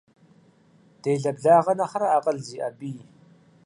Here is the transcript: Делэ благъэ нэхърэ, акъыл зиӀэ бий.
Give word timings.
Делэ 1.03 1.31
благъэ 1.37 1.73
нэхърэ, 1.79 2.07
акъыл 2.17 2.37
зиӀэ 2.45 2.69
бий. 2.77 2.99